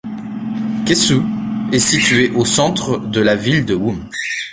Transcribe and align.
Kesu 0.83 1.19
est 1.71 1.77
située 1.77 2.31
au 2.31 2.43
centre 2.43 2.97
de 2.97 3.19
la 3.19 3.35
ville 3.35 3.65
de 3.67 3.75
Wum. 3.75 4.09